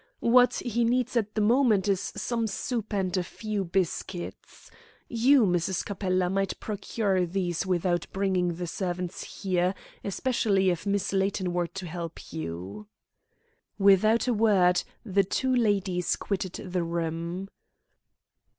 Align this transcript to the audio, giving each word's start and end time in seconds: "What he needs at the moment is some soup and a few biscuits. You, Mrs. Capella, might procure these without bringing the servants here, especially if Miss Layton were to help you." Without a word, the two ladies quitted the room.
"What 0.33 0.55
he 0.55 0.83
needs 0.83 1.15
at 1.15 1.35
the 1.35 1.41
moment 1.41 1.87
is 1.87 2.01
some 2.15 2.47
soup 2.47 2.91
and 2.91 3.15
a 3.15 3.23
few 3.23 3.63
biscuits. 3.63 4.71
You, 5.07 5.45
Mrs. 5.45 5.85
Capella, 5.85 6.27
might 6.27 6.59
procure 6.59 7.23
these 7.27 7.67
without 7.67 8.07
bringing 8.11 8.55
the 8.55 8.65
servants 8.65 9.43
here, 9.43 9.75
especially 10.03 10.71
if 10.71 10.87
Miss 10.87 11.13
Layton 11.13 11.53
were 11.53 11.67
to 11.67 11.85
help 11.85 12.33
you." 12.33 12.87
Without 13.77 14.27
a 14.27 14.33
word, 14.33 14.81
the 15.05 15.23
two 15.23 15.55
ladies 15.55 16.15
quitted 16.15 16.53
the 16.53 16.81
room. 16.81 17.47